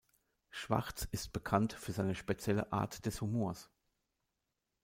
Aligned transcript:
Schwartz 0.49 1.07
ist 1.11 1.31
bekannt 1.31 1.73
für 1.73 1.91
seine 1.91 2.15
spezielle 2.15 2.73
Art 2.73 3.05
des 3.05 3.21
Humors. 3.21 3.69